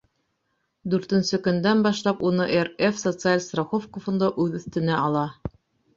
Дүртенсе 0.93 1.39
көндән 1.47 1.83
башлап 1.87 2.25
уны 2.29 2.47
РФ 2.63 2.97
Социаль 3.05 3.45
страховка 3.49 4.05
фонды 4.07 4.31
үҙ 4.47 4.61
өҫтөнә 4.63 4.97
ала. 5.07 5.27